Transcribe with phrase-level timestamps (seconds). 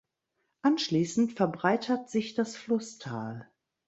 [0.63, 3.47] Anschließend verbreitert sich das Flusstal.